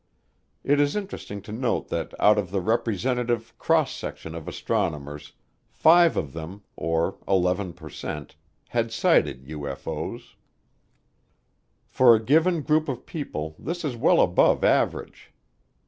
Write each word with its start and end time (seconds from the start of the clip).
It 0.63 0.79
is 0.79 0.95
interesting 0.95 1.43
to 1.43 1.51
note 1.51 1.89
that 1.89 2.15
out 2.19 2.39
of 2.39 2.49
the 2.49 2.59
representative 2.59 3.55
cross 3.59 3.91
section 3.91 4.33
of 4.33 4.47
astronomers, 4.47 5.33
five 5.69 6.17
of 6.17 6.33
them, 6.33 6.63
or 6.75 7.19
11 7.27 7.73
per 7.73 7.87
cent, 7.87 8.35
had 8.69 8.91
sighted 8.91 9.45
UFO's. 9.45 10.33
For 11.87 12.15
a 12.15 12.19
given 12.23 12.63
group 12.63 12.89
of 12.89 13.05
people 13.05 13.55
this 13.59 13.85
is 13.85 13.95
well 13.95 14.21
above 14.21 14.63
average. 14.63 15.31